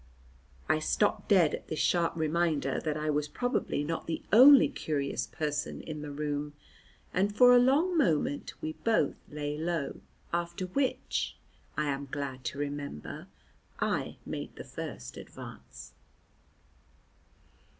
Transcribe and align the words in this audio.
I 0.67 0.79
stopped 0.79 1.29
dead 1.29 1.53
at 1.53 1.67
this 1.67 1.77
sharp 1.77 2.15
reminder 2.15 2.79
that 2.79 2.97
I 2.97 3.11
was 3.11 3.27
probably 3.27 3.83
not 3.83 4.07
the 4.07 4.23
only 4.33 4.67
curious 4.67 5.27
person 5.27 5.81
in 5.81 6.01
the 6.01 6.09
room, 6.09 6.53
and 7.13 7.35
for 7.37 7.53
a 7.53 7.59
long 7.59 7.95
moment 7.99 8.59
we 8.61 8.73
both 8.73 9.17
lay 9.29 9.59
low, 9.59 10.01
after 10.33 10.65
which, 10.65 11.37
I 11.77 11.85
am 11.89 12.07
glad 12.07 12.43
to 12.45 12.57
remember, 12.57 13.27
I 13.79 14.17
made 14.25 14.55
the 14.55 14.63
first 14.63 15.17
advance. 15.17 15.93